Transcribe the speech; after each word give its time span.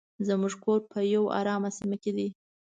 زموږ 0.27 0.53
کور 0.63 0.79
په 0.91 0.99
یو 1.13 1.23
ارامه 1.39 1.69
سیمه 1.77 1.97
کې 2.03 2.11
دی. 2.17 2.27